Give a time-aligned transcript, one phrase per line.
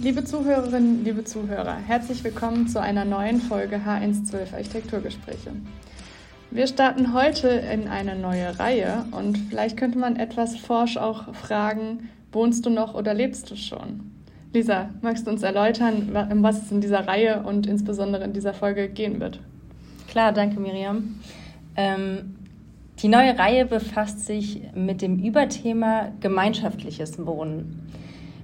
[0.00, 5.50] Liebe Zuhörerinnen, liebe Zuhörer, herzlich willkommen zu einer neuen Folge H112 Architekturgespräche.
[6.52, 12.10] Wir starten heute in eine neue Reihe und vielleicht könnte man etwas forsch auch fragen,
[12.30, 14.12] wohnst du noch oder lebst du schon?
[14.52, 18.54] Lisa, magst du uns erläutern, um was es in dieser Reihe und insbesondere in dieser
[18.54, 19.40] Folge gehen wird?
[20.06, 21.18] Klar, danke Miriam.
[21.74, 22.36] Ähm,
[23.02, 27.82] die neue Reihe befasst sich mit dem Überthema gemeinschaftliches Wohnen.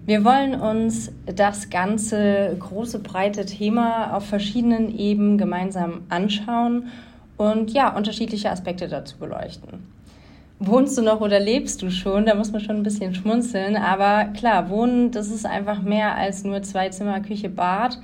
[0.07, 6.89] Wir wollen uns das ganze große, breite Thema auf verschiedenen Ebenen gemeinsam anschauen
[7.39, 9.87] und ja, unterschiedliche Aspekte dazu beleuchten.
[10.59, 12.27] Wohnst du noch oder lebst du schon?
[12.27, 13.77] Da muss man schon ein bisschen schmunzeln.
[13.77, 17.99] Aber klar, Wohnen, das ist einfach mehr als nur zwei Zimmer, Küche, Bad.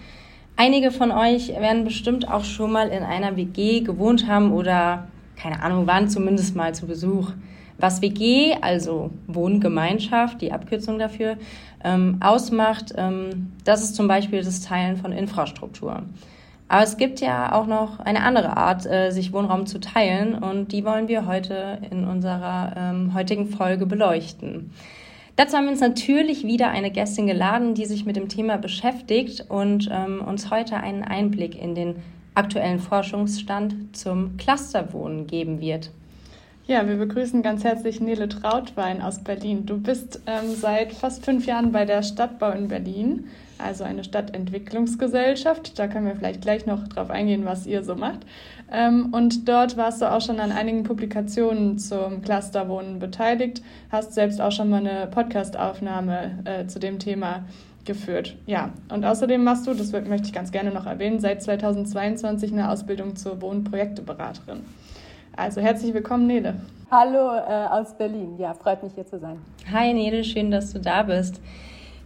[0.57, 5.63] Einige von euch werden bestimmt auch schon mal in einer WG gewohnt haben oder, keine
[5.63, 7.33] Ahnung, waren zumindest mal zu Besuch.
[7.81, 11.37] Was WG, also Wohngemeinschaft, die Abkürzung dafür,
[11.83, 16.03] ähm, ausmacht, ähm, das ist zum Beispiel das Teilen von Infrastruktur.
[16.69, 20.71] Aber es gibt ja auch noch eine andere Art, äh, sich Wohnraum zu teilen und
[20.71, 24.71] die wollen wir heute in unserer ähm, heutigen Folge beleuchten.
[25.35, 29.47] Dazu haben wir uns natürlich wieder eine Gästin geladen, die sich mit dem Thema beschäftigt
[29.49, 31.97] und ähm, uns heute einen Einblick in den
[32.35, 35.91] aktuellen Forschungsstand zum Clusterwohnen geben wird.
[36.71, 39.67] Ja, wir begrüßen ganz herzlich Nele Trautwein aus Berlin.
[39.67, 43.25] Du bist ähm, seit fast fünf Jahren bei der Stadtbau in Berlin,
[43.59, 45.77] also eine Stadtentwicklungsgesellschaft.
[45.81, 48.21] Da können wir vielleicht gleich noch drauf eingehen, was ihr so macht.
[48.71, 54.41] Ähm, und dort warst du auch schon an einigen Publikationen zum Clusterwohnen beteiligt, hast selbst
[54.41, 57.47] auch schon mal eine Podcastaufnahme äh, zu dem Thema
[57.85, 58.37] geführt.
[58.47, 62.71] Ja, und außerdem machst du, das möchte ich ganz gerne noch erwähnen, seit 2022 eine
[62.71, 64.61] Ausbildung zur Wohnprojekteberaterin.
[65.37, 66.61] Also herzlich willkommen, Nele.
[66.91, 68.37] Hallo äh, aus Berlin.
[68.39, 69.39] Ja, freut mich hier zu sein.
[69.73, 71.41] Hi Nele, schön, dass du da bist.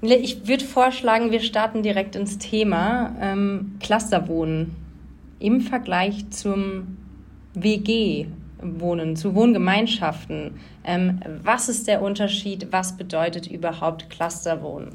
[0.03, 4.76] Nele, ich würde vorschlagen, wir starten direkt ins Thema ähm, Clusterwohnen
[5.38, 6.98] im Vergleich zum
[7.54, 10.60] WG-Wohnen, zu Wohngemeinschaften.
[10.84, 12.69] Ähm, was ist der Unterschied?
[12.72, 14.94] Was bedeutet überhaupt Clusterwohnen?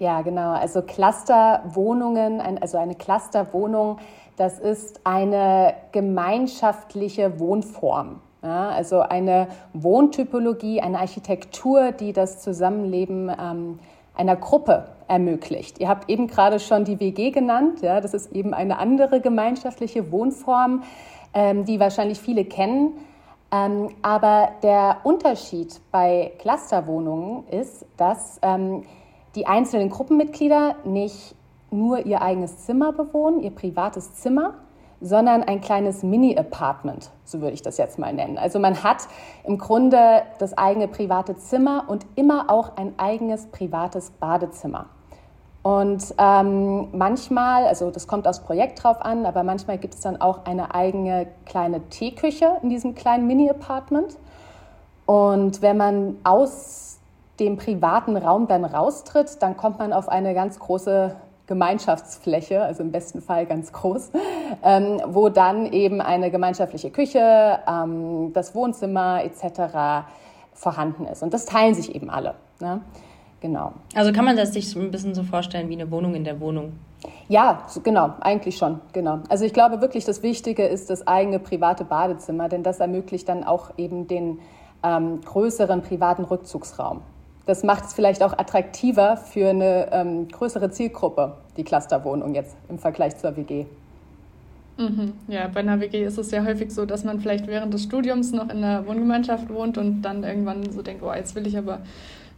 [0.00, 0.52] Ja, genau.
[0.52, 3.98] Also Clusterwohnungen, also eine Clusterwohnung
[4.40, 8.20] das ist eine gemeinschaftliche Wohnform.
[8.42, 13.78] Ja, also eine Wohntypologie, eine Architektur, die das Zusammenleben ähm,
[14.14, 15.78] einer Gruppe ermöglicht.
[15.78, 17.82] Ihr habt eben gerade schon die WG genannt.
[17.82, 20.84] Ja, das ist eben eine andere gemeinschaftliche Wohnform,
[21.34, 22.92] ähm, die wahrscheinlich viele kennen.
[23.52, 28.84] Ähm, aber der Unterschied bei Clusterwohnungen ist, dass ähm,
[29.34, 31.34] die einzelnen Gruppenmitglieder nicht
[31.70, 34.54] nur ihr eigenes Zimmer bewohnen, ihr privates Zimmer,
[35.00, 38.36] sondern ein kleines Mini-Apartment, so würde ich das jetzt mal nennen.
[38.36, 39.08] Also man hat
[39.44, 44.86] im Grunde das eigene private Zimmer und immer auch ein eigenes privates Badezimmer.
[45.62, 50.20] Und ähm, manchmal, also das kommt aufs Projekt drauf an, aber manchmal gibt es dann
[50.20, 54.16] auch eine eigene kleine Teeküche in diesem kleinen Mini-Apartment.
[55.04, 56.98] Und wenn man aus
[57.40, 61.16] dem privaten Raum dann raustritt, dann kommt man auf eine ganz große
[61.50, 64.12] Gemeinschaftsfläche, also im besten Fall ganz groß,
[64.62, 70.06] ähm, wo dann eben eine gemeinschaftliche Küche, ähm, das Wohnzimmer etc.
[70.54, 71.24] vorhanden ist.
[71.24, 72.34] Und das teilen sich eben alle.
[72.60, 72.82] Ne?
[73.40, 73.72] Genau.
[73.96, 76.40] Also kann man das sich so ein bisschen so vorstellen wie eine Wohnung in der
[76.40, 76.74] Wohnung?
[77.28, 79.18] Ja, genau, eigentlich schon, genau.
[79.28, 83.42] Also ich glaube wirklich, das Wichtige ist das eigene private Badezimmer, denn das ermöglicht dann
[83.42, 84.38] auch eben den
[84.84, 87.02] ähm, größeren privaten Rückzugsraum
[87.50, 92.78] das macht es vielleicht auch attraktiver für eine ähm, größere Zielgruppe, die Clusterwohnung jetzt im
[92.78, 93.66] Vergleich zur WG.
[94.78, 95.12] Mhm.
[95.26, 98.30] Ja, bei einer WG ist es ja häufig so, dass man vielleicht während des Studiums
[98.30, 101.80] noch in einer Wohngemeinschaft wohnt und dann irgendwann so denkt, oh, jetzt will ich aber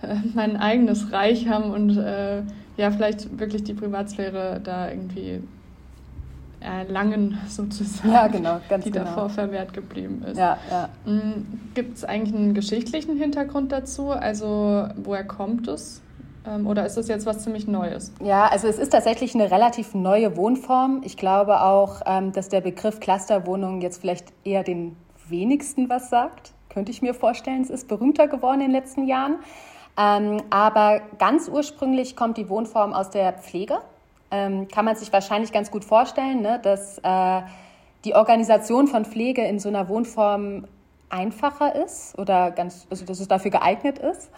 [0.00, 2.42] äh, mein eigenes Reich haben und äh,
[2.78, 5.42] ja, vielleicht wirklich die Privatsphäre da irgendwie
[6.62, 9.04] erlangen, sozusagen, ja, genau, die genau.
[9.04, 10.38] davor verwehrt geblieben ist.
[10.38, 10.88] Ja, ja.
[11.04, 14.10] Mm, Gibt es eigentlich einen geschichtlichen Hintergrund dazu?
[14.10, 16.02] Also woher kommt es?
[16.46, 18.12] Ähm, oder ist das jetzt was ziemlich Neues?
[18.22, 21.02] Ja, also es ist tatsächlich eine relativ neue Wohnform.
[21.04, 24.96] Ich glaube auch, ähm, dass der Begriff Clusterwohnung jetzt vielleicht eher den
[25.28, 26.52] wenigsten was sagt.
[26.68, 27.62] Könnte ich mir vorstellen.
[27.62, 29.36] Es ist berühmter geworden in den letzten Jahren.
[29.98, 33.78] Ähm, aber ganz ursprünglich kommt die Wohnform aus der Pflege
[34.32, 37.42] ähm, kann man sich wahrscheinlich ganz gut vorstellen, ne, dass äh,
[38.04, 40.66] die Organisation von Pflege in so einer Wohnform
[41.10, 44.30] einfacher ist oder ganz, also dass es dafür geeignet ist.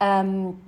[0.00, 0.60] Ähm,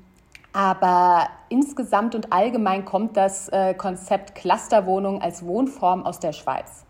[0.52, 6.84] aber insgesamt und allgemein kommt das äh, Konzept Clusterwohnung als Wohnform aus der Schweiz.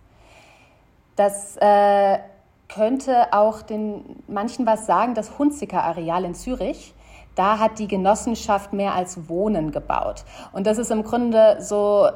[1.16, 2.18] Das äh,
[2.68, 6.94] könnte auch den manchen was sagen, das Hunziker-Areal in Zürich
[7.38, 10.24] da hat die Genossenschaft mehr als Wohnen gebaut.
[10.52, 12.08] Und das ist im Grunde so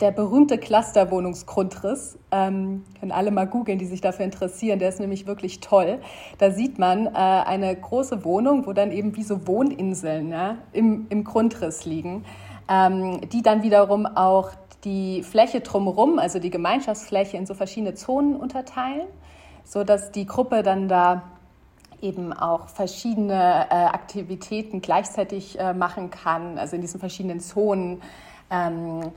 [0.00, 2.18] der berühmte Clusterwohnungsgrundriss.
[2.30, 4.78] Ähm, können alle mal googeln, die sich dafür interessieren.
[4.78, 6.00] Der ist nämlich wirklich toll.
[6.38, 11.06] Da sieht man äh, eine große Wohnung, wo dann eben wie so Wohninseln ja, im,
[11.10, 12.24] im Grundriss liegen,
[12.68, 14.50] ähm, die dann wiederum auch
[14.84, 19.06] die Fläche drumherum, also die Gemeinschaftsfläche, in so verschiedene Zonen unterteilen,
[19.62, 21.22] sodass die Gruppe dann da
[22.02, 28.02] eben auch verschiedene äh, Aktivitäten gleichzeitig äh, machen kann, also in diesen verschiedenen Zonen.
[28.50, 29.12] Ähm,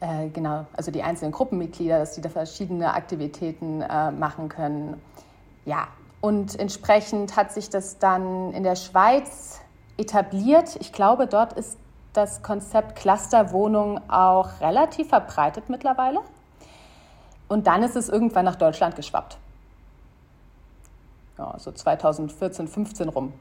[0.00, 5.00] äh, genau, also die einzelnen Gruppenmitglieder, dass die da verschiedene Aktivitäten äh, machen können.
[5.64, 5.88] Ja,
[6.20, 9.60] und entsprechend hat sich das dann in der Schweiz
[9.96, 10.76] etabliert.
[10.80, 11.78] Ich glaube, dort ist
[12.12, 16.20] das Konzept Clusterwohnung auch relativ verbreitet mittlerweile.
[17.48, 19.38] Und dann ist es irgendwann nach Deutschland geschwappt.
[21.38, 23.32] Ja, so 2014, 15 rum.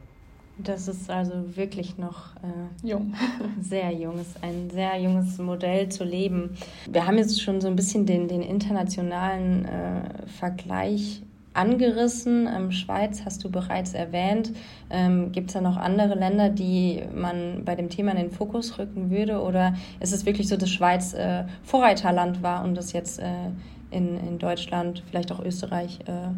[0.57, 3.15] Das ist also wirklich noch äh, jung.
[3.61, 6.57] sehr jung, ist ein sehr junges Modell zu leben.
[6.89, 11.23] Wir haben jetzt schon so ein bisschen den, den internationalen äh, Vergleich
[11.53, 12.47] angerissen.
[12.47, 14.51] Ähm, Schweiz hast du bereits erwähnt.
[14.89, 18.77] Ähm, Gibt es da noch andere Länder, die man bei dem Thema in den Fokus
[18.77, 19.41] rücken würde?
[19.41, 23.25] Oder ist es wirklich so, dass Schweiz äh, Vorreiterland war und das jetzt äh,
[23.89, 26.29] in, in Deutschland, vielleicht auch Österreich, äh,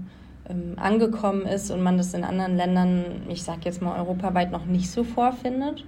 [0.50, 4.66] ähm, angekommen ist und man das in anderen Ländern, ich sage jetzt mal europaweit, noch
[4.66, 5.86] nicht so vorfindet?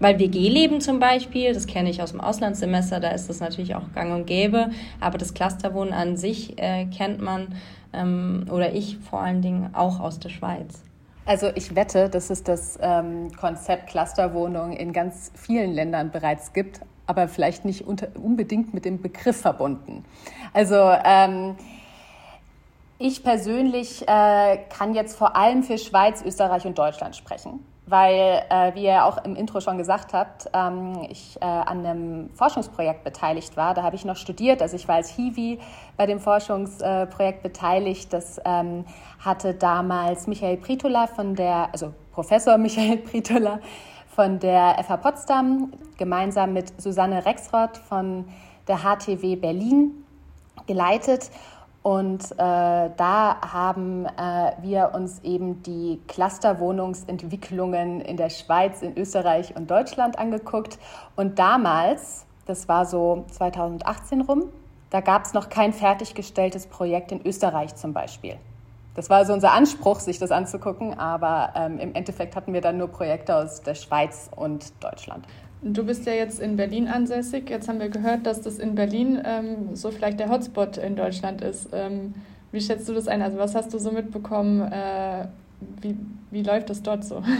[0.00, 3.92] Weil WG-Leben zum Beispiel, das kenne ich aus dem Auslandssemester, da ist das natürlich auch
[3.94, 4.70] gang und gäbe,
[5.00, 7.54] aber das Clusterwohnen an sich äh, kennt man
[7.92, 10.82] ähm, oder ich vor allen Dingen auch aus der Schweiz.
[11.26, 16.80] Also ich wette, dass es das ähm, Konzept Clusterwohnung in ganz vielen Ländern bereits gibt,
[17.06, 20.04] aber vielleicht nicht unter, unbedingt mit dem Begriff verbunden.
[20.52, 20.74] Also
[21.04, 21.56] ähm,
[22.98, 28.74] ich persönlich äh, kann jetzt vor allem für Schweiz, Österreich und Deutschland sprechen weil, äh,
[28.74, 33.56] wie ihr auch im Intro schon gesagt habt, ähm, ich äh, an einem Forschungsprojekt beteiligt
[33.56, 33.74] war.
[33.74, 35.58] Da habe ich noch studiert, also ich war als Hiwi
[35.96, 38.12] bei dem Forschungsprojekt beteiligt.
[38.12, 38.86] Das ähm,
[39.20, 43.60] hatte damals Michael Pritola von der, also Professor Michael Pritola
[44.08, 48.24] von der FH Potsdam gemeinsam mit Susanne Rexroth von
[48.66, 50.04] der HTW Berlin
[50.66, 51.30] geleitet.
[51.84, 59.54] Und äh, da haben äh, wir uns eben die Clusterwohnungsentwicklungen in der Schweiz, in Österreich
[59.54, 60.78] und Deutschland angeguckt.
[61.14, 64.44] Und damals, das war so 2018 rum,
[64.88, 68.36] da gab es noch kein fertiggestelltes Projekt in Österreich zum Beispiel.
[68.94, 72.78] Das war also unser Anspruch, sich das anzugucken, aber ähm, im Endeffekt hatten wir dann
[72.78, 75.26] nur Projekte aus der Schweiz und Deutschland.
[75.66, 77.48] Du bist ja jetzt in Berlin ansässig.
[77.48, 81.40] Jetzt haben wir gehört, dass das in Berlin ähm, so vielleicht der Hotspot in Deutschland
[81.40, 81.70] ist.
[81.72, 82.12] Ähm,
[82.52, 83.22] wie schätzt du das ein?
[83.22, 84.60] Also was hast du so mitbekommen?
[84.70, 85.26] Äh,
[85.80, 85.96] wie,
[86.30, 87.22] wie läuft das dort so?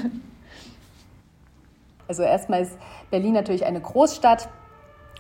[2.07, 2.77] Also erstmal ist
[3.11, 4.51] Berlin natürlich eine Großstadt.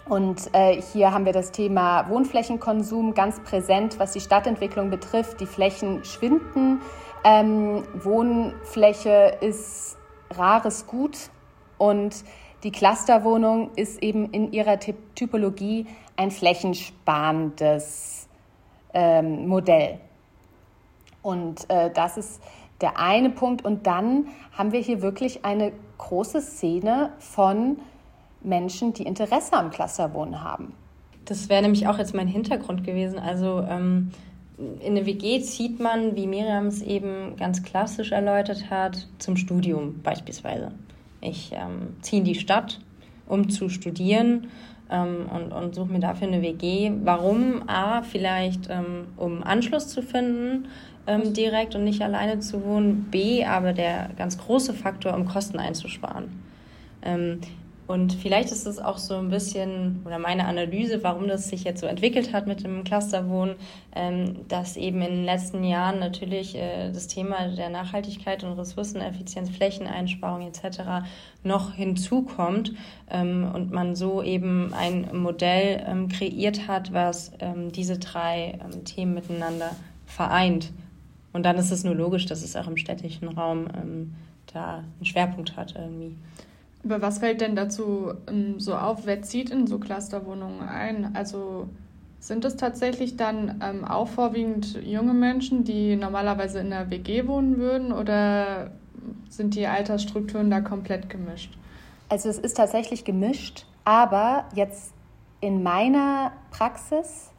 [0.07, 5.41] Und äh, hier haben wir das Thema Wohnflächenkonsum ganz präsent, was die Stadtentwicklung betrifft.
[5.41, 6.83] Die Flächen schwinden.
[7.25, 9.97] Ähm, Wohnfläche ist
[10.31, 11.31] rares Gut
[11.79, 12.23] und
[12.65, 18.27] die Clusterwohnung ist eben in ihrer Typologie ein flächensparendes
[18.95, 19.99] ähm, Modell.
[21.23, 22.43] Und äh, das ist
[22.81, 23.65] der eine Punkt.
[23.65, 27.79] Und dann haben wir hier wirklich eine große Szene von
[28.43, 30.75] Menschen, die Interesse am Clusterwohnen haben.
[31.27, 33.19] Das wäre nämlich auch jetzt mein Hintergrund gewesen.
[33.19, 34.11] Also ähm,
[34.57, 40.01] in eine WG zieht man, wie Miriam es eben ganz klassisch erläutert hat, zum Studium
[40.03, 40.73] beispielsweise.
[41.25, 42.81] Ich ähm, ziehe in die Stadt,
[43.27, 44.49] um zu studieren
[44.91, 46.93] ähm, und, und suche mir dafür eine WG.
[47.03, 47.69] Warum?
[47.69, 50.69] A, vielleicht ähm, um Anschluss zu finden
[51.07, 53.09] ähm, direkt und nicht alleine zu wohnen.
[53.11, 56.43] B, aber der ganz große Faktor, um Kosten einzusparen.
[57.87, 61.83] Und vielleicht ist es auch so ein bisschen, oder meine Analyse, warum das sich jetzt
[61.83, 63.57] so entwickelt hat mit dem Clusterwohnen,
[63.95, 69.51] ähm, dass eben in den letzten Jahren natürlich äh, das Thema der Nachhaltigkeit und Ressourceneffizienz,
[69.51, 71.07] Flächeneinsparung etc.
[71.43, 72.73] noch hinzukommt
[73.11, 77.33] ähm, und man so eben ein Modell ähm, kreiert hat, was
[77.75, 79.71] diese drei Themen miteinander
[80.07, 80.73] vereint.
[81.33, 83.67] Und dann ist es nur logisch, dass es auch im städtischen Raum
[84.53, 86.17] da einen Schwerpunkt hat irgendwie.
[86.85, 89.07] Aber was fällt denn dazu ähm, so auf?
[89.07, 91.15] Wer zieht in so Clusterwohnungen ein?
[91.15, 91.69] Also
[92.21, 97.59] sind es tatsächlich dann ähm, auch vorwiegend junge Menschen, die normalerweise in einer WG wohnen
[97.59, 98.71] würden oder
[99.29, 101.57] sind die Altersstrukturen da komplett gemischt?
[102.09, 104.93] Also es ist tatsächlich gemischt, aber jetzt
[105.41, 107.31] in meiner Praxis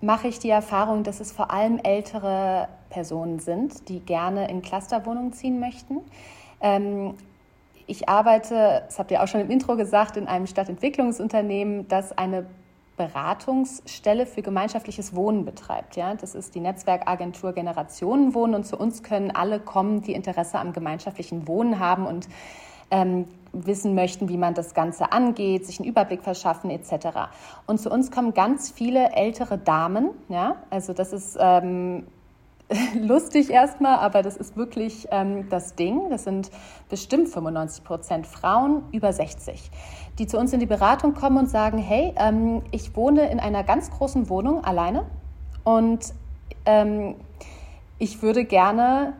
[0.00, 5.32] mache ich die Erfahrung, dass es vor allem ältere Personen sind, die gerne in Clusterwohnungen
[5.32, 6.00] ziehen möchten.
[6.60, 7.14] Ähm,
[7.88, 12.46] ich arbeite, das habt ihr auch schon im Intro gesagt, in einem Stadtentwicklungsunternehmen, das eine
[12.98, 15.96] Beratungsstelle für gemeinschaftliches Wohnen betreibt.
[15.96, 16.14] Ja?
[16.14, 21.48] Das ist die Netzwerkagentur Generationenwohnen und zu uns können alle kommen, die Interesse am gemeinschaftlichen
[21.48, 22.28] Wohnen haben und
[22.90, 27.30] ähm, wissen möchten, wie man das Ganze angeht, sich einen Überblick verschaffen etc.
[27.66, 30.10] Und zu uns kommen ganz viele ältere Damen.
[30.28, 30.56] Ja?
[30.68, 32.06] Also das ist ähm,
[33.00, 36.10] lustig erstmal, aber das ist wirklich ähm, das Ding.
[36.10, 36.50] Das sind
[36.88, 39.70] bestimmt 95 Prozent Frauen über 60
[40.18, 43.62] die zu uns in die Beratung kommen und sagen, hey, ähm, ich wohne in einer
[43.62, 45.06] ganz großen Wohnung alleine
[45.64, 46.12] und
[46.66, 47.14] ähm,
[47.98, 49.14] ich würde gerne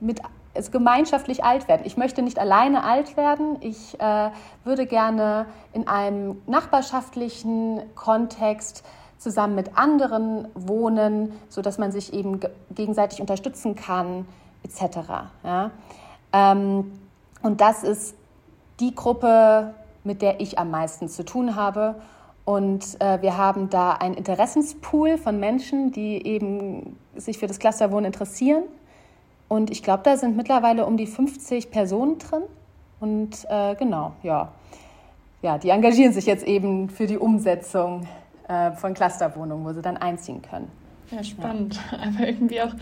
[0.00, 0.20] mit
[0.52, 1.82] also gemeinschaftlich alt werden.
[1.84, 3.56] Ich möchte nicht alleine alt werden.
[3.60, 4.30] Ich äh,
[4.64, 8.84] würde gerne in einem nachbarschaftlichen Kontext
[9.20, 12.40] zusammen mit anderen wohnen, so dass man sich eben
[12.74, 14.26] gegenseitig unterstützen kann,
[14.64, 14.98] etc.
[15.44, 15.70] Ja?
[16.32, 16.90] Ähm,
[17.42, 18.14] und das ist
[18.80, 19.74] die Gruppe,
[20.04, 21.96] mit der ich am meisten zu tun habe.
[22.46, 28.06] Und äh, wir haben da einen Interessenspool von Menschen, die eben sich für das Clusterwohnen
[28.06, 28.62] interessieren.
[29.48, 32.42] Und ich glaube, da sind mittlerweile um die 50 Personen drin.
[33.00, 34.52] Und äh, genau, ja.
[35.42, 38.06] Ja, die engagieren sich jetzt eben für die Umsetzung
[38.50, 40.68] äh, von Clusterwohnungen, wo sie dann einziehen können.
[41.10, 41.78] Ja, spannend.
[41.92, 41.98] Ja.
[42.08, 42.74] Aber irgendwie auch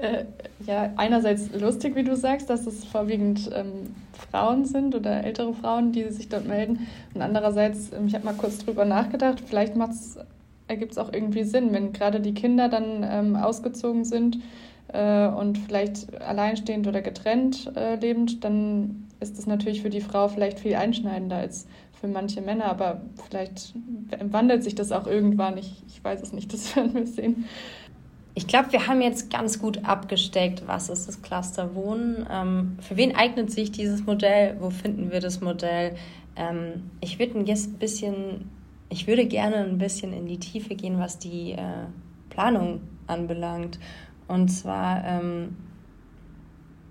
[0.00, 0.24] äh,
[0.66, 3.94] ja, einerseits lustig, wie du sagst, dass es vorwiegend ähm,
[4.30, 6.86] Frauen sind oder ältere Frauen, die sich dort melden.
[7.14, 9.74] Und andererseits, ähm, ich habe mal kurz drüber nachgedacht, vielleicht
[10.68, 14.38] ergibt es auch irgendwie Sinn, wenn gerade die Kinder dann ähm, ausgezogen sind
[14.88, 20.28] äh, und vielleicht alleinstehend oder getrennt äh, lebend, dann ist das natürlich für die Frau
[20.28, 21.66] vielleicht viel einschneidender als
[22.00, 23.74] für manche Männer, aber vielleicht
[24.30, 25.58] wandelt sich das auch irgendwann.
[25.58, 27.44] Ich, ich weiß es nicht, das werden wir sehen.
[28.34, 32.26] Ich glaube, wir haben jetzt ganz gut abgesteckt, was ist das Cluster Wohnen.
[32.30, 34.56] Ähm, für wen eignet sich dieses Modell?
[34.60, 35.96] Wo finden wir das Modell?
[36.36, 37.44] Ähm, ich würde ein
[37.78, 38.48] bisschen,
[38.88, 41.86] ich würde gerne ein bisschen in die Tiefe gehen, was die äh,
[42.30, 43.78] Planung anbelangt.
[44.28, 45.56] Und zwar ähm,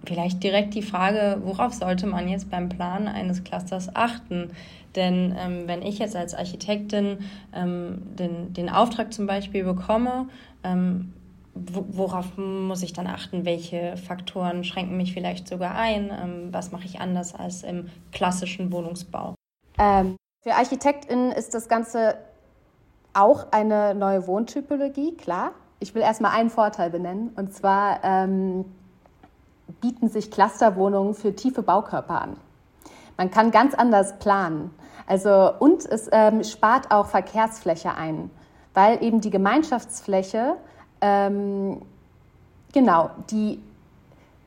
[0.06, 4.52] vielleicht direkt die Frage, worauf sollte man jetzt beim Planen eines Clusters achten?
[4.96, 7.20] Denn ähm, wenn ich jetzt als Architektin
[7.54, 10.28] ähm, den, den Auftrag zum Beispiel bekomme,
[10.64, 11.14] ähm,
[11.54, 13.46] worauf muss ich dann achten?
[13.46, 16.10] Welche Faktoren schränken mich vielleicht sogar ein?
[16.12, 19.36] Ähm, was mache ich anders als im klassischen Wohnungsbau?
[19.78, 22.18] Ähm, für ArchitektInnen ist das Ganze
[23.14, 25.52] auch eine neue Wohntypologie, klar.
[25.80, 28.66] Ich will erstmal einen Vorteil benennen, und zwar ähm,
[29.82, 32.38] bieten sich Clusterwohnungen für tiefe Baukörper an.
[33.18, 34.72] Man kann ganz anders planen.
[35.06, 38.30] Also, und es ähm, spart auch Verkehrsfläche ein,
[38.74, 40.56] weil eben die Gemeinschaftsfläche,
[41.02, 41.82] ähm,
[42.74, 43.60] genau, die,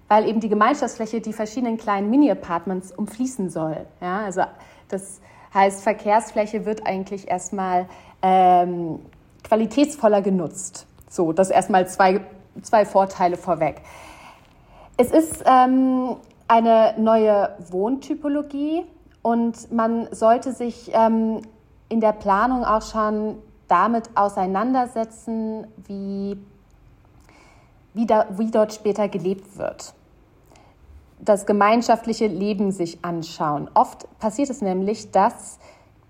[0.09, 3.87] weil eben die Gemeinschaftsfläche die verschiedenen kleinen Mini-Apartments umfließen soll.
[4.00, 4.43] Ja, also
[4.88, 5.21] das
[5.52, 7.87] heißt, Verkehrsfläche wird eigentlich erstmal
[8.23, 9.00] ähm,
[9.43, 10.87] qualitätsvoller genutzt.
[11.11, 12.21] So, das erstmal zwei,
[12.62, 13.83] zwei Vorteile vorweg.
[14.97, 16.17] Es ist ähm,
[16.49, 18.85] eine neue Wohntypologie
[19.23, 21.41] und man sollte sich ähm,
[21.89, 26.37] in der Planung auch schon damit auseinandersetzen, wie,
[27.95, 29.95] wie, da, wie dort später gelebt wird.
[31.21, 33.71] Das gemeinschaftliche Leben sich anschauen.
[33.75, 35.59] Oft passiert es nämlich, dass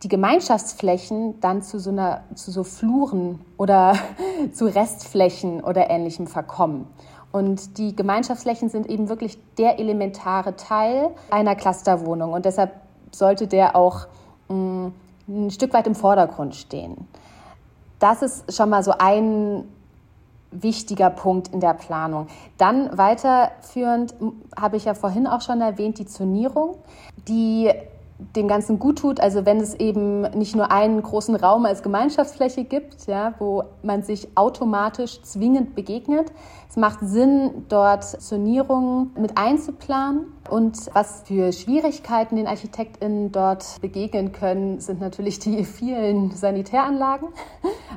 [0.02, 3.96] die Gemeinschaftsflächen dann zu so, einer, zu so Fluren oder
[4.52, 6.88] zu Restflächen oder ähnlichem verkommen.
[7.32, 12.32] Und die Gemeinschaftsflächen sind eben wirklich der elementare Teil einer Clusterwohnung.
[12.32, 12.72] Und deshalb
[13.10, 14.06] sollte der auch
[14.48, 14.92] mh, mm,
[15.28, 17.08] ein Stück weit im Vordergrund stehen.
[17.98, 19.64] Das ist schon mal so ein
[20.50, 22.26] wichtiger Punkt in der Planung.
[22.58, 24.14] Dann weiterführend
[24.54, 26.76] habe ich ja vorhin auch schon erwähnt, die Zonierung,
[27.28, 27.70] die
[28.36, 29.20] dem Ganzen gut tut.
[29.20, 34.02] Also wenn es eben nicht nur einen großen Raum als Gemeinschaftsfläche gibt, ja, wo man
[34.02, 36.32] sich automatisch zwingend begegnet.
[36.72, 40.32] Es macht Sinn, dort Zonierungen mit einzuplanen.
[40.48, 47.28] Und was für Schwierigkeiten den ArchitektInnen dort begegnen können, sind natürlich die vielen Sanitäranlagen.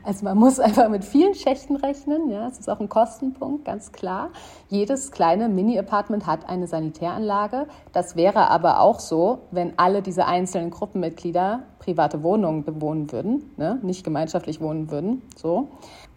[0.03, 2.29] Also man muss einfach mit vielen Schächten rechnen.
[2.29, 4.32] Ja, es ist auch ein Kostenpunkt, ganz klar.
[4.67, 7.67] Jedes kleine Mini-Apartment hat eine Sanitäranlage.
[7.94, 13.80] Das wäre aber auch so, wenn alle diese einzelnen Gruppenmitglieder private Wohnungen bewohnen würden, ne?
[13.84, 15.22] nicht gemeinschaftlich wohnen würden.
[15.38, 15.68] So.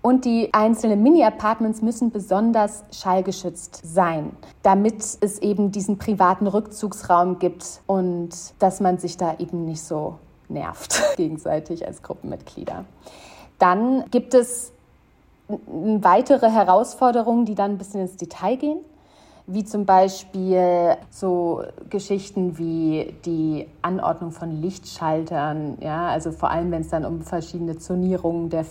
[0.01, 4.33] Und die einzelnen Mini-Apartments müssen besonders schallgeschützt sein,
[4.63, 10.19] damit es eben diesen privaten Rückzugsraum gibt und dass man sich da eben nicht so
[10.49, 12.85] nervt gegenseitig als Gruppenmitglieder.
[13.59, 14.73] Dann gibt es
[15.67, 18.79] weitere Herausforderungen, die dann ein bisschen ins Detail gehen.
[19.51, 26.83] Wie zum Beispiel so Geschichten wie die Anordnung von Lichtschaltern, ja, also vor allem, wenn
[26.83, 28.67] es dann um verschiedene Zonierungen der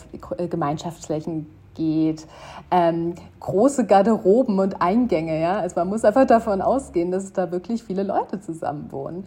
[0.47, 2.27] Gemeinschaftsflächen geht,
[2.69, 7.83] ähm, große Garderoben und Eingänge, ja, also man muss einfach davon ausgehen, dass da wirklich
[7.83, 9.25] viele Leute zusammen wohnen.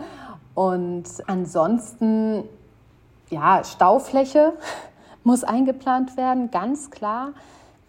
[0.55, 2.45] Und ansonsten,
[3.29, 4.53] ja, Staufläche
[5.25, 7.33] muss eingeplant werden, ganz klar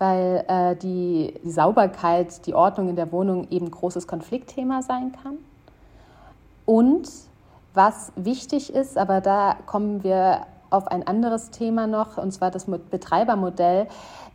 [0.01, 5.38] weil äh, die, Sauberkeit, die Ordnung in der Wohnung eben großes Konfliktthema sein kann.
[6.65, 7.08] Und
[7.75, 12.65] was wichtig ist, aber da kommen wir auf ein anderes Thema noch, und zwar das
[12.65, 13.88] Betreibermodell,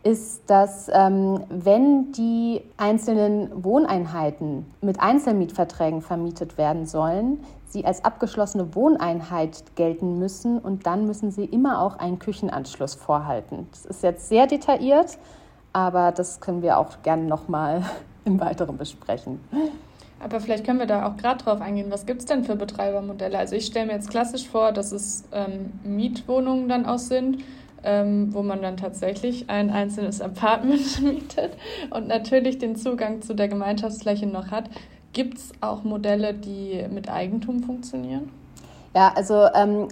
[0.03, 8.73] ist, dass ähm, wenn die einzelnen Wohneinheiten mit Einzelmietverträgen vermietet werden sollen, sie als abgeschlossene
[8.73, 13.67] Wohneinheit gelten müssen und dann müssen sie immer auch einen Küchenanschluss vorhalten.
[13.71, 15.17] Das ist jetzt sehr detailliert,
[15.77, 17.83] aber das können wir auch gerne nochmal
[18.25, 19.39] im Weiteren besprechen.
[20.19, 21.91] Aber vielleicht können wir da auch gerade drauf eingehen.
[21.91, 23.37] Was gibt es denn für Betreibermodelle?
[23.37, 27.43] Also ich stelle mir jetzt klassisch vor, dass es ähm, Mietwohnungen dann aus sind,
[27.83, 31.51] ähm, wo man dann tatsächlich ein einzelnes Apartment mietet
[31.91, 34.71] und natürlich den Zugang zu der Gemeinschaftsfläche noch hat.
[35.13, 38.31] Gibt es auch Modelle, die mit Eigentum funktionieren?
[38.95, 39.89] Ja, also ähm,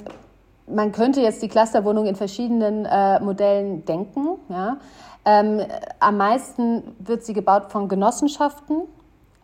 [0.68, 4.38] man könnte jetzt die Clusterwohnung in verschiedenen äh, Modellen denken.
[4.50, 4.78] Ja.
[5.26, 5.62] Ähm,
[6.00, 8.84] am meisten wird sie gebaut von Genossenschaften.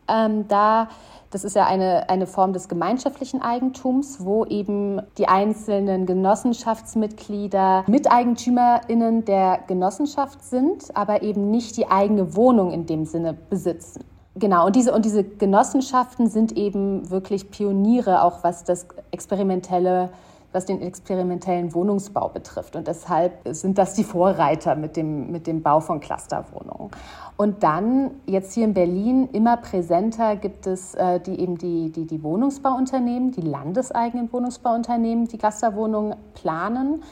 [0.08, 0.90] Ähm, da,
[1.32, 9.26] das ist ja eine, eine Form des gemeinschaftlichen Eigentums, wo eben die einzelnen Genossenschaftsmitglieder MiteigentümerInnen
[9.26, 14.04] der Genossenschaft sind, aber eben nicht die eigene Wohnung in dem Sinne besitzen.
[14.36, 20.10] Genau, und diese, und diese Genossenschaften sind eben wirklich Pioniere, auch was das experimentelle
[20.52, 22.76] was den experimentellen Wohnungsbau betrifft.
[22.76, 26.92] Und deshalb sind das die Vorreiter mit dem, mit dem Bau von Clusterwohnungen.
[27.38, 32.06] Und dann jetzt hier in Berlin immer präsenter gibt es äh, die eben die, die,
[32.06, 37.04] die Wohnungsbauunternehmen, die landeseigenen Wohnungsbauunternehmen, die Clusterwohnungen planen.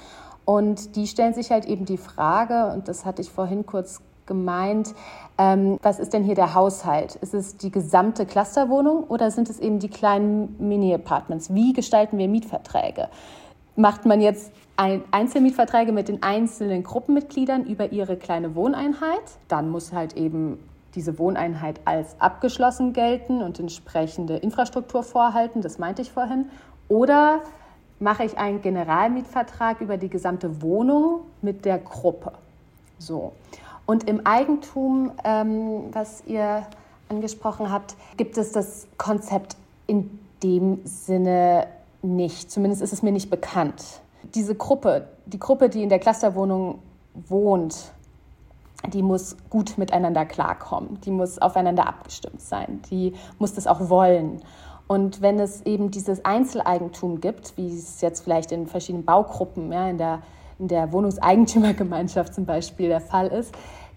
[0.46, 4.96] Und die stellen sich halt eben die Frage, und das hatte ich vorhin kurz gemeint,
[5.38, 7.16] ähm, was ist denn hier der Haushalt?
[7.16, 11.54] Ist es die gesamte Clusterwohnung oder sind es eben die kleinen Mini-Apartments?
[11.54, 13.10] Wie gestalten wir Mietverträge?
[13.76, 19.24] Macht man jetzt ein Einzelmietverträge mit den einzelnen Gruppenmitgliedern über ihre kleine Wohneinheit?
[19.50, 20.58] Dann muss halt eben
[20.96, 26.46] diese Wohneinheit als abgeschlossen gelten und entsprechende Infrastruktur vorhalten, das meinte ich vorhin.
[26.88, 27.42] Oder
[28.00, 32.34] mache ich einen Generalmietvertrag über die gesamte Wohnung mit der Gruppe?
[32.98, 33.34] So.
[33.90, 36.68] Und im Eigentum, ähm, was ihr
[37.10, 39.56] angesprochen habt, gibt es das Konzept
[39.88, 41.66] in dem Sinne
[42.04, 42.52] nicht.
[42.52, 43.84] Zumindest ist es mir nicht bekannt.
[44.36, 46.84] Diese Gruppe, die Gruppe, die in der Clusterwohnung
[47.16, 47.92] wohnt,
[48.94, 51.02] die muss gut miteinander klarkommen.
[51.02, 52.84] Die muss aufeinander abgestimmt sein.
[52.92, 54.44] Die muss das auch wollen.
[54.86, 59.90] Und wenn es eben dieses Einzeleigentum gibt, wie es jetzt vielleicht in verschiedenen Baugruppen, ja,
[59.90, 60.22] in der
[60.60, 63.54] in der Wohnungseigentümergemeinschaft zum Beispiel der Fall ist,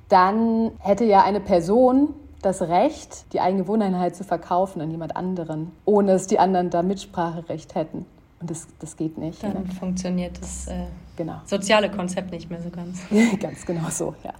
[0.09, 5.72] dann hätte ja eine Person das Recht, die eigene Wohneinheit zu verkaufen an jemand anderen,
[5.85, 8.05] ohne dass die anderen da Mitspracherecht hätten.
[8.40, 9.42] Und das, das geht nicht.
[9.42, 9.64] Dann ne?
[9.79, 11.40] funktioniert das äh, genau.
[11.44, 13.01] soziale Konzept nicht mehr so ganz.
[13.40, 14.35] ganz genau so, ja.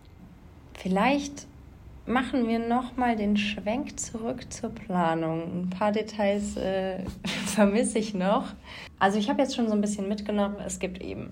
[0.75, 1.47] Vielleicht
[2.05, 5.63] machen wir nochmal den Schwenk zurück zur Planung.
[5.63, 7.05] Ein paar Details äh,
[7.47, 8.47] vermisse ich noch.
[8.99, 11.31] Also ich habe jetzt schon so ein bisschen mitgenommen, es gibt eben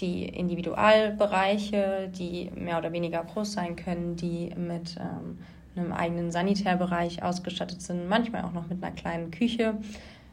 [0.00, 5.38] die Individualbereiche, die mehr oder weniger groß sein können, die mit ähm,
[5.76, 9.74] einem eigenen Sanitärbereich ausgestattet sind, manchmal auch noch mit einer kleinen Küche,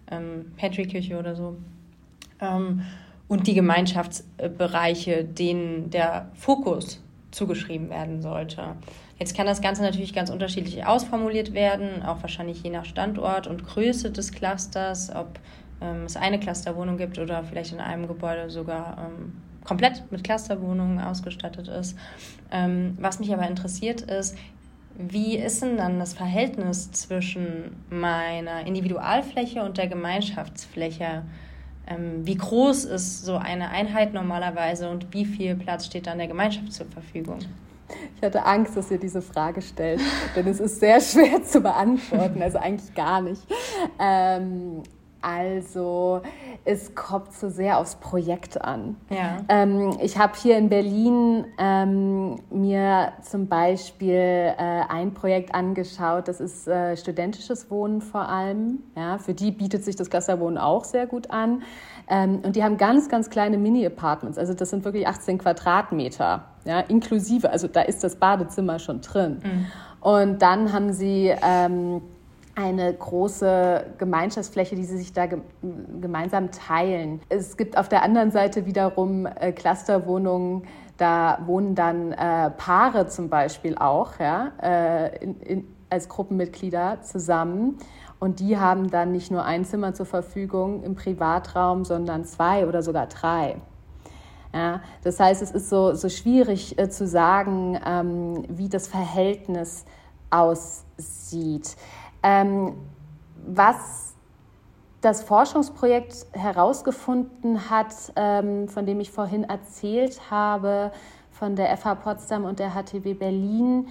[0.09, 1.57] ähm, Pantry-Küche oder so.
[2.39, 2.81] Ähm,
[3.27, 8.75] und die Gemeinschaftsbereiche, denen der Fokus zugeschrieben werden sollte.
[9.17, 13.65] Jetzt kann das Ganze natürlich ganz unterschiedlich ausformuliert werden, auch wahrscheinlich je nach Standort und
[13.65, 15.39] Größe des Clusters, ob
[15.81, 20.99] ähm, es eine Clusterwohnung gibt oder vielleicht in einem Gebäude sogar ähm, komplett mit Clusterwohnungen
[20.99, 21.97] ausgestattet ist.
[22.51, 24.37] Ähm, was mich aber interessiert ist,
[24.95, 31.23] wie ist denn dann das Verhältnis zwischen meiner Individualfläche und der Gemeinschaftsfläche?
[31.87, 36.27] Ähm, wie groß ist so eine Einheit normalerweise und wie viel Platz steht dann der
[36.27, 37.39] Gemeinschaft zur Verfügung?
[38.15, 39.99] Ich hatte Angst, dass ihr diese Frage stellt,
[40.35, 43.41] denn es ist sehr schwer zu beantworten, also eigentlich gar nicht.
[43.99, 44.83] Ähm,
[45.23, 46.21] also
[46.65, 48.97] es kommt so sehr aufs Projekt an.
[49.09, 49.37] Ja.
[49.47, 56.41] Ähm, ich habe hier in Berlin ähm, mir zum Beispiel äh, ein Projekt angeschaut, das
[56.41, 58.79] ist äh, studentisches Wohnen vor allem.
[58.95, 61.63] Ja, für die bietet sich das Clusterwohnen auch sehr gut an.
[62.09, 64.37] Ähm, und die haben ganz, ganz kleine Mini-Apartments.
[64.37, 67.49] Also das sind wirklich 18 Quadratmeter, ja, inklusive.
[67.49, 69.41] Also da ist das Badezimmer schon drin.
[69.43, 69.65] Mhm.
[70.01, 72.01] Und dann haben sie ähm,
[72.55, 75.27] eine große Gemeinschaftsfläche, die sie sich da
[76.01, 77.21] gemeinsam teilen.
[77.29, 80.63] Es gibt auf der anderen Seite wiederum äh, Clusterwohnungen,
[80.97, 87.77] da wohnen dann äh, Paare zum Beispiel auch ja, äh, in, in, als Gruppenmitglieder zusammen.
[88.19, 92.81] Und die haben dann nicht nur ein Zimmer zur Verfügung im Privatraum, sondern zwei oder
[92.81, 93.57] sogar drei.
[94.53, 99.83] Ja, das heißt, es ist so, so schwierig äh, zu sagen, ähm, wie das Verhältnis
[100.29, 101.75] aussieht.
[102.23, 102.75] Ähm,
[103.45, 104.15] was
[105.01, 110.91] das Forschungsprojekt herausgefunden hat, ähm, von dem ich vorhin erzählt habe,
[111.31, 113.87] von der FH Potsdam und der HTW Berlin,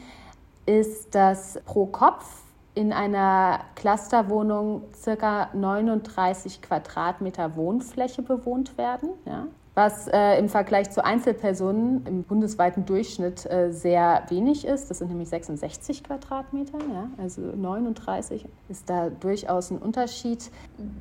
[0.65, 2.41] ist, dass pro Kopf
[2.75, 9.11] in einer Clusterwohnung circa 39 Quadratmeter Wohnfläche bewohnt werden.
[9.27, 14.91] Ja was äh, im Vergleich zu Einzelpersonen im bundesweiten Durchschnitt äh, sehr wenig ist.
[14.91, 20.51] Das sind nämlich 66 Quadratmeter, ja, also 39 ist da durchaus ein Unterschied.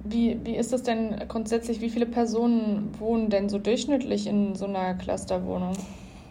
[0.05, 1.81] Wie, wie ist das denn grundsätzlich?
[1.81, 5.73] Wie viele Personen wohnen denn so durchschnittlich in so einer Clusterwohnung?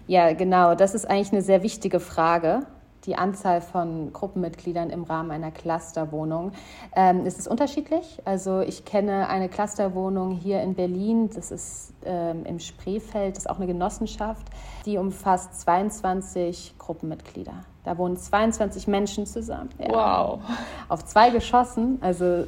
[0.06, 2.66] Ja, genau, das ist eigentlich eine sehr wichtige Frage
[3.06, 6.52] die Anzahl von Gruppenmitgliedern im Rahmen einer Clusterwohnung.
[6.94, 8.20] Ähm, es ist unterschiedlich.
[8.24, 13.50] Also ich kenne eine Clusterwohnung hier in Berlin, das ist ähm, im Spreefeld, das ist
[13.50, 14.46] auch eine Genossenschaft,
[14.84, 17.54] die umfasst 22 Gruppenmitglieder.
[17.84, 19.70] Da wohnen 22 Menschen zusammen.
[19.78, 19.88] Ja.
[19.90, 20.40] Wow.
[20.88, 22.44] Auf zwei Geschossen, also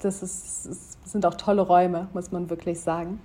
[0.00, 3.20] das, ist, das sind auch tolle Räume, muss man wirklich sagen.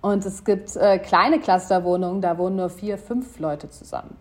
[0.00, 4.16] Und es gibt äh, kleine Clusterwohnungen, da wohnen nur vier, fünf Leute zusammen.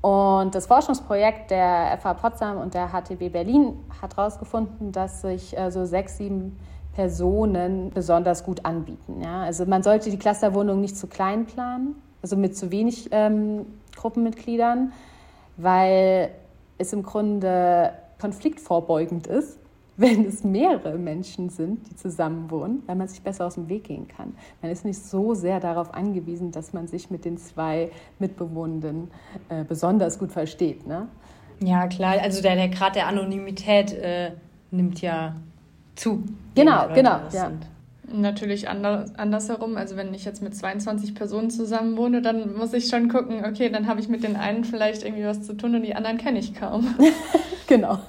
[0.00, 5.70] Und das Forschungsprojekt der FH Potsdam und der HTW Berlin hat herausgefunden, dass sich äh,
[5.70, 6.58] so sechs, sieben
[6.94, 9.20] Personen besonders gut anbieten.
[9.22, 9.42] Ja?
[9.42, 14.92] Also man sollte die Clusterwohnung nicht zu klein planen, also mit zu wenig ähm, Gruppenmitgliedern,
[15.56, 16.30] weil
[16.78, 19.57] es im Grunde konfliktvorbeugend ist
[19.98, 23.84] wenn es mehrere Menschen sind, die zusammen wohnen, weil man sich besser aus dem Weg
[23.84, 24.32] gehen kann.
[24.62, 29.10] Man ist nicht so sehr darauf angewiesen, dass man sich mit den zwei Mitbewohnenden
[29.48, 30.86] äh, besonders gut versteht.
[30.86, 31.08] Ne?
[31.60, 32.14] Ja, klar.
[32.22, 34.30] Also der, der Grad der Anonymität äh,
[34.70, 35.34] nimmt ja
[35.96, 36.22] zu.
[36.54, 37.18] Genau, genau.
[37.32, 37.50] Ja.
[38.10, 39.76] Natürlich anders, andersherum.
[39.76, 43.68] Also wenn ich jetzt mit 22 Personen zusammen wohne, dann muss ich schon gucken, okay,
[43.68, 46.38] dann habe ich mit den einen vielleicht irgendwie was zu tun und die anderen kenne
[46.38, 46.94] ich kaum.
[47.68, 47.98] genau.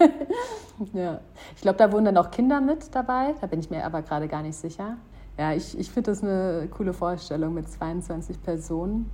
[0.93, 1.19] Ja,
[1.55, 3.35] ich glaube, da wohnen dann auch Kinder mit dabei.
[3.41, 4.95] Da bin ich mir aber gerade gar nicht sicher.
[5.37, 9.09] Ja, ich, ich finde das eine coole Vorstellung mit 22 Personen.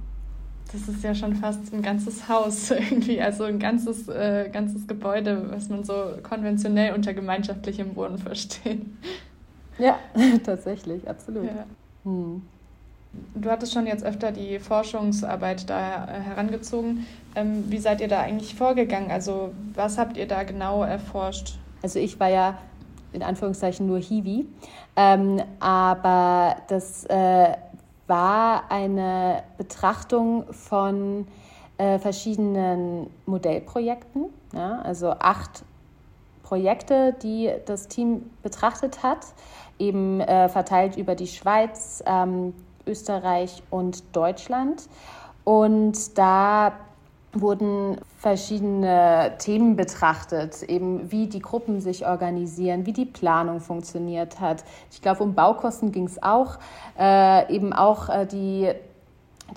[0.71, 5.51] Das ist ja schon fast ein ganzes Haus irgendwie, also ein ganzes, äh, ganzes Gebäude,
[5.51, 8.85] was man so konventionell unter gemeinschaftlichem Wohnen versteht.
[9.77, 9.97] Ja,
[10.43, 11.45] tatsächlich, absolut.
[11.45, 11.65] Ja.
[12.03, 12.41] Hm.
[13.35, 17.05] Du hattest schon jetzt öfter die Forschungsarbeit da äh, herangezogen.
[17.35, 19.11] Ähm, wie seid ihr da eigentlich vorgegangen?
[19.11, 21.57] Also was habt ihr da genau erforscht?
[21.83, 22.57] Also ich war ja
[23.13, 24.45] in Anführungszeichen nur Hiwi,
[24.95, 27.53] ähm, aber das äh,
[28.07, 31.27] war eine Betrachtung von
[31.77, 35.63] äh, verschiedenen Modellprojekten, ja, also acht
[36.43, 39.25] Projekte, die das Team betrachtet hat,
[39.79, 42.53] eben äh, verteilt über die Schweiz, ähm,
[42.87, 44.87] Österreich und Deutschland.
[45.43, 46.73] Und da
[47.35, 54.63] wurden verschiedene Themen betrachtet, eben wie die Gruppen sich organisieren, wie die Planung funktioniert hat.
[54.91, 56.57] Ich glaube, um Baukosten ging es auch,
[56.97, 58.71] äh, eben auch äh, die,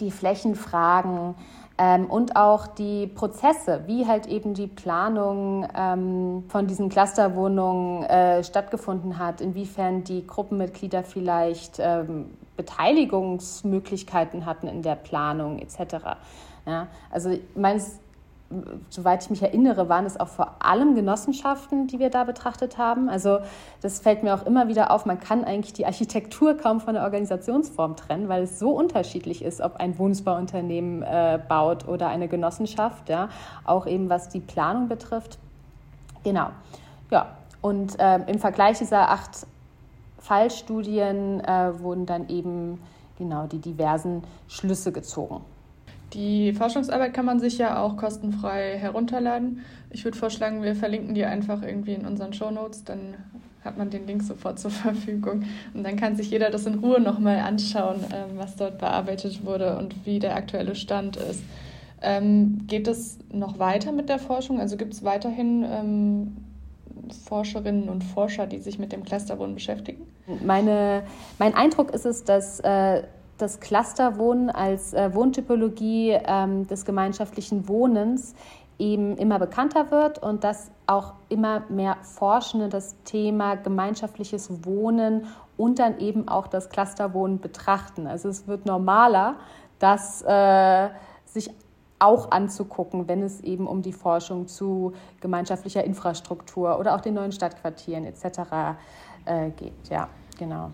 [0.00, 1.34] die Flächenfragen
[1.78, 8.42] ähm, und auch die Prozesse, wie halt eben die Planung ähm, von diesen Clusterwohnungen äh,
[8.42, 12.26] stattgefunden hat, inwiefern die Gruppenmitglieder vielleicht ähm,
[12.58, 16.18] Beteiligungsmöglichkeiten hatten in der Planung etc.
[16.66, 18.00] Ja, also meines,
[18.90, 23.08] soweit ich mich erinnere, waren es auch vor allem Genossenschaften, die wir da betrachtet haben.
[23.08, 23.38] Also
[23.80, 27.04] das fällt mir auch immer wieder auf, man kann eigentlich die Architektur kaum von der
[27.04, 33.08] Organisationsform trennen, weil es so unterschiedlich ist, ob ein Wohnungsbauunternehmen äh, baut oder eine Genossenschaft,
[33.08, 33.28] ja,
[33.64, 35.38] auch eben was die Planung betrifft.
[36.24, 36.48] Genau,
[37.10, 37.26] ja.
[37.60, 39.46] Und äh, im Vergleich dieser acht
[40.18, 42.81] Fallstudien äh, wurden dann eben
[43.18, 45.40] genau die diversen Schlüsse gezogen.
[46.14, 49.64] Die Forschungsarbeit kann man sich ja auch kostenfrei herunterladen.
[49.90, 53.14] Ich würde vorschlagen, wir verlinken die einfach irgendwie in unseren Shownotes, dann
[53.62, 55.44] hat man den Link sofort zur Verfügung.
[55.74, 59.76] Und dann kann sich jeder das in Ruhe nochmal anschauen, ähm, was dort bearbeitet wurde
[59.76, 61.42] und wie der aktuelle Stand ist.
[62.00, 64.61] Ähm, geht es noch weiter mit der Forschung?
[64.61, 66.37] Also gibt es weiterhin ähm,
[67.14, 70.06] Forscherinnen und Forscher, die sich mit dem Clusterwohnen beschäftigen?
[70.44, 71.02] Meine,
[71.38, 73.02] mein Eindruck ist es, dass äh,
[73.38, 78.34] das Clusterwohnen als äh, Wohntypologie ähm, des gemeinschaftlichen Wohnens
[78.78, 85.78] eben immer bekannter wird und dass auch immer mehr Forschende das Thema gemeinschaftliches Wohnen und
[85.78, 88.06] dann eben auch das Clusterwohnen betrachten.
[88.06, 89.36] Also es wird normaler,
[89.78, 90.88] das äh,
[91.24, 91.50] sich
[91.98, 97.32] auch anzugucken, wenn es eben um die Forschung zu gemeinschaftlicher Infrastruktur oder auch den neuen
[97.32, 98.76] Stadtquartieren etc.
[99.24, 99.72] Äh, geht.
[99.90, 100.08] Ja,
[100.38, 100.70] genau.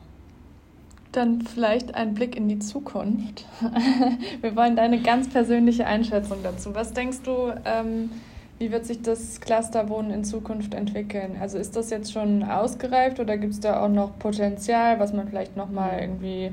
[1.13, 3.47] Dann vielleicht ein Blick in die Zukunft.
[4.41, 6.75] Wir wollen deine ganz persönliche Einschätzung dazu.
[6.75, 8.11] Was denkst du, ähm,
[8.59, 11.37] wie wird sich das Clusterwohnen in Zukunft entwickeln?
[11.41, 15.29] Also ist das jetzt schon ausgereift oder gibt es da auch noch Potenzial, was man
[15.29, 16.53] vielleicht nochmal irgendwie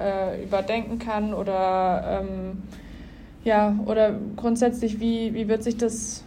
[0.00, 1.32] äh, überdenken kann?
[1.34, 2.62] Oder ähm,
[3.44, 6.24] ja, oder grundsätzlich, wie, wie wird sich das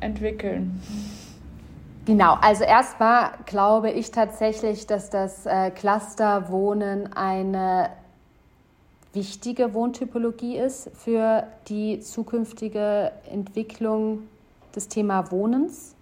[0.00, 0.80] entwickeln?
[2.04, 7.90] Genau, also erstmal glaube ich tatsächlich, dass das äh, Clusterwohnen eine
[9.12, 14.22] wichtige Wohntypologie ist für die zukünftige Entwicklung
[14.74, 15.94] des Thema Wohnens.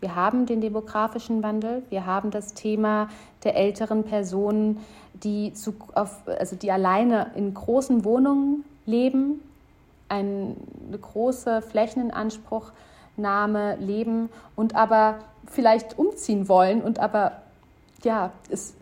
[0.00, 3.08] Wir haben den demografischen Wandel, wir haben das Thema
[3.44, 4.80] der älteren Personen,
[5.14, 9.40] die, zu, auf, also die alleine in großen Wohnungen leben,
[10.08, 10.56] eine
[11.00, 17.42] große Flächenanspruchnahme leben und aber vielleicht umziehen wollen und aber
[18.02, 18.74] ja, es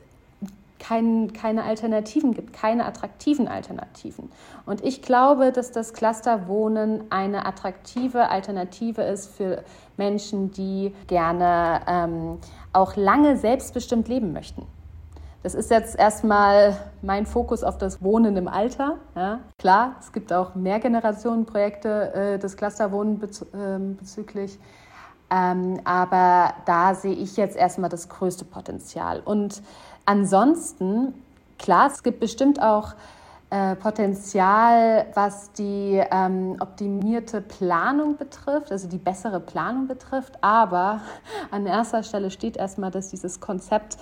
[0.78, 4.30] kein, keine Alternativen gibt, keine attraktiven Alternativen.
[4.66, 9.64] Und ich glaube, dass das Clusterwohnen eine attraktive Alternative ist für
[9.96, 12.38] Menschen, die gerne ähm,
[12.74, 14.66] auch lange selbstbestimmt leben möchten.
[15.44, 18.96] Das ist jetzt erstmal mein Fokus auf das Wohnen im Alter.
[19.14, 19.40] Ja.
[19.58, 24.58] Klar, es gibt auch Mehrgenerationenprojekte äh, des Clusterwohnen bezü äh, bezüglich.
[25.30, 29.20] Ähm, aber da sehe ich jetzt erstmal das größte Potenzial.
[29.22, 29.60] Und
[30.06, 31.12] ansonsten,
[31.58, 32.94] klar, es gibt bestimmt auch
[33.50, 40.42] äh, Potenzial, was die ähm, optimierte Planung betrifft, also die bessere Planung betrifft.
[40.42, 41.02] Aber
[41.50, 43.98] an erster Stelle steht erstmal, dass dieses Konzept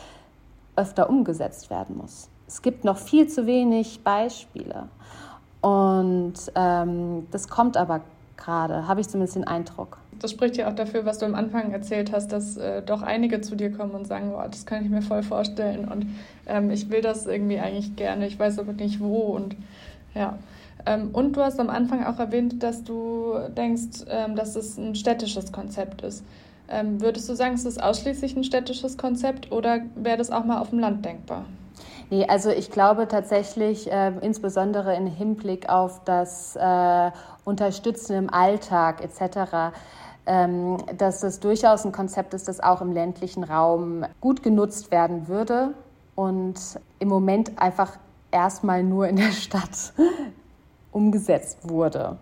[0.77, 2.29] öfter umgesetzt werden muss.
[2.47, 4.89] Es gibt noch viel zu wenig Beispiele.
[5.61, 8.01] Und ähm, das kommt aber
[8.37, 9.99] gerade, habe ich zumindest den Eindruck.
[10.19, 13.41] Das spricht ja auch dafür, was du am Anfang erzählt hast, dass äh, doch einige
[13.41, 16.07] zu dir kommen und sagen, oh, das kann ich mir voll vorstellen und
[16.47, 19.57] ähm, ich will das irgendwie eigentlich gerne, ich weiß aber nicht wo und
[20.15, 20.39] ja.
[20.85, 24.95] Ähm, und du hast am Anfang auch erwähnt, dass du denkst, ähm, dass es ein
[24.95, 26.25] städtisches Konzept ist.
[26.73, 30.59] Ähm, würdest du sagen, es ist ausschließlich ein städtisches Konzept oder wäre das auch mal
[30.59, 31.45] auf dem Land denkbar?
[32.09, 37.11] Nee, also ich glaube tatsächlich, äh, insbesondere im Hinblick auf das äh,
[37.45, 39.75] Unterstützen im Alltag etc.,
[40.25, 45.29] ähm, dass das durchaus ein Konzept ist, das auch im ländlichen Raum gut genutzt werden
[45.29, 45.75] würde
[46.15, 46.55] und
[47.01, 47.99] im Moment einfach
[48.31, 49.93] erstmal nur in der Stadt
[50.93, 52.19] umgesetzt wurde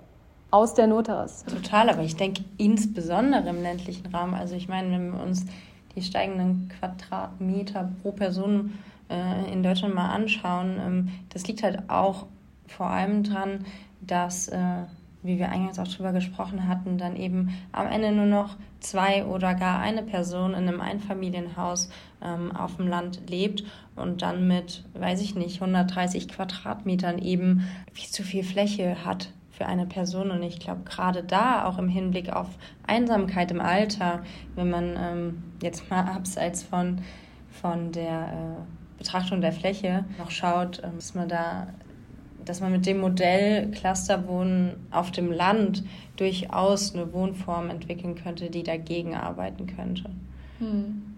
[0.50, 1.44] aus der Not heraus.
[1.44, 4.34] Total, aber ich denke insbesondere im ländlichen Raum.
[4.34, 5.46] Also ich meine, wenn wir uns
[5.94, 12.26] die steigenden Quadratmeter pro Person äh, in Deutschland mal anschauen, ähm, das liegt halt auch
[12.66, 13.64] vor allem daran,
[14.00, 14.84] dass, äh,
[15.22, 19.54] wie wir eingangs auch drüber gesprochen hatten, dann eben am Ende nur noch zwei oder
[19.54, 21.90] gar eine Person in einem Einfamilienhaus
[22.22, 23.64] ähm, auf dem Land lebt
[23.96, 29.66] und dann mit, weiß ich nicht, 130 Quadratmetern eben viel zu viel Fläche hat für
[29.66, 30.30] eine Person.
[30.30, 32.48] Und ich glaube, gerade da, auch im Hinblick auf
[32.86, 34.22] Einsamkeit im Alter,
[34.54, 37.02] wenn man ähm, jetzt mal abseits von,
[37.50, 41.66] von der äh, Betrachtung der Fläche noch schaut, äh, dass man da
[42.42, 45.84] dass man mit dem Modell Clusterwohnen auf dem Land
[46.16, 50.04] durchaus eine Wohnform entwickeln könnte, die dagegen arbeiten könnte.
[50.58, 51.16] Hm.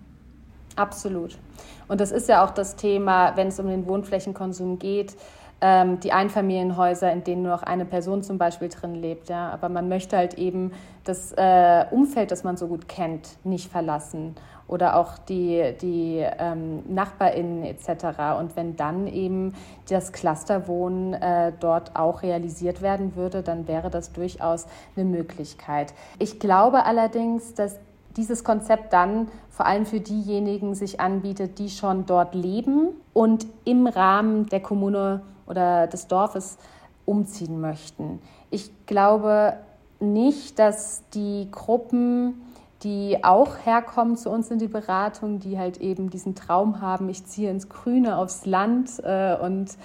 [0.75, 1.39] Absolut.
[1.87, 5.17] Und das ist ja auch das Thema, wenn es um den Wohnflächenkonsum geht
[5.63, 9.31] ähm, die Einfamilienhäuser, in denen nur noch eine Person zum Beispiel drin lebt.
[9.31, 9.51] Ja?
[9.51, 10.73] Aber man möchte halt eben
[11.05, 14.35] das äh, Umfeld, das man so gut kennt, nicht verlassen
[14.69, 18.39] oder auch die, die ähm, NachbarInnen etc.
[18.39, 19.55] Und wenn dann eben
[19.89, 25.93] das Clusterwohnen äh, dort auch realisiert werden würde, dann wäre das durchaus eine Möglichkeit.
[26.19, 27.79] Ich glaube allerdings, dass
[28.17, 33.87] dieses Konzept dann vor allem für diejenigen sich anbietet, die schon dort leben und im
[33.87, 36.59] Rahmen der Kommune oder des Dorfes
[37.05, 38.21] umziehen möchten.
[38.51, 39.55] Ich glaube
[40.01, 42.43] nicht, dass die Gruppen,
[42.83, 47.25] die auch herkommen zu uns in die Beratung, die halt eben diesen Traum haben, ich
[47.25, 49.77] ziehe ins Grüne, aufs Land äh, und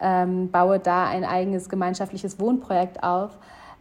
[0.00, 3.30] ähm, baue da ein eigenes gemeinschaftliches Wohnprojekt auf,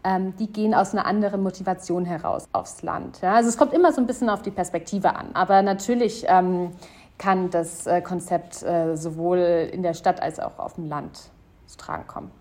[0.03, 3.21] ähm, die gehen aus einer anderen Motivation heraus aufs Land.
[3.21, 3.33] Ja?
[3.33, 6.71] Also es kommt immer so ein bisschen auf die Perspektive an, aber natürlich ähm,
[7.17, 11.31] kann das äh, Konzept äh, sowohl in der Stadt als auch auf dem Land
[11.65, 12.31] zu tragen kommen.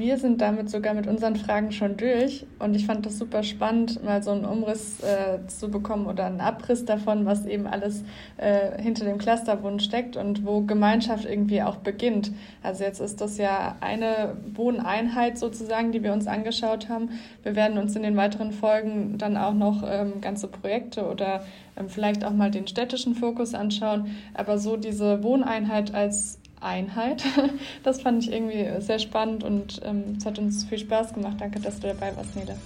[0.00, 4.02] Wir sind damit sogar mit unseren Fragen schon durch und ich fand das super spannend,
[4.02, 8.02] mal so einen Umriss äh, zu bekommen oder einen Abriss davon, was eben alles
[8.38, 12.32] äh, hinter dem Clusterwohnen steckt und wo Gemeinschaft irgendwie auch beginnt.
[12.62, 17.10] Also jetzt ist das ja eine Wohneinheit sozusagen, die wir uns angeschaut haben.
[17.42, 21.44] Wir werden uns in den weiteren Folgen dann auch noch ähm, ganze Projekte oder
[21.76, 24.16] ähm, vielleicht auch mal den städtischen Fokus anschauen.
[24.32, 27.24] Aber so diese Wohneinheit als Einheit.
[27.82, 31.36] Das fand ich irgendwie sehr spannend und ähm, es hat uns viel Spaß gemacht.
[31.38, 32.56] Danke, dass du dabei warst, Nele.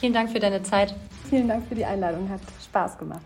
[0.00, 0.94] Vielen Dank für deine Zeit.
[1.30, 3.22] Vielen Dank für die Einladung, hat Spaß gemacht.